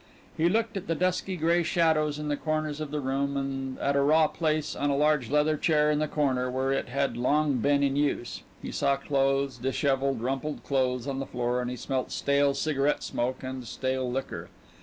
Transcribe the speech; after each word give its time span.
He 0.35 0.49
looked 0.49 0.75
at 0.77 0.87
the 0.87 0.95
dusky 0.95 1.37
gray 1.37 1.61
shadows 1.61 2.17
in 2.17 2.27
the 2.27 2.35
corners 2.35 2.81
of 2.81 2.89
the 2.89 2.99
room 2.99 3.37
and 3.37 3.77
at 3.77 3.95
a 3.95 4.01
raw 4.01 4.25
place 4.27 4.75
on 4.75 4.89
a 4.89 4.97
large 4.97 5.29
leather 5.29 5.57
chair 5.57 5.91
in 5.91 5.99
the 5.99 6.07
corner 6.07 6.49
where 6.49 6.71
it 6.71 6.89
had 6.89 7.15
long 7.17 7.57
been 7.57 7.83
in 7.83 7.95
use. 7.95 8.41
He 8.63 8.71
saw 8.71 8.95
clothes, 8.97 9.59
dishevelled, 9.59 10.19
rumpled 10.19 10.63
clothes 10.63 11.05
on 11.07 11.19
the 11.19 11.27
floor 11.27 11.61
and 11.61 11.69
he 11.69 11.75
smelt 11.77 12.11
stale 12.11 12.55
cigarette 12.55 13.03
smoke 13.03 13.43
and 13.43 13.63
stale 13.67 14.11
liquor. 14.11 14.49